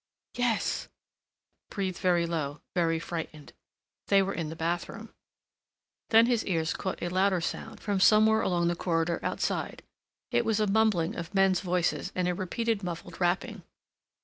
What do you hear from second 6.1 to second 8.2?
his ears caught a louder sound from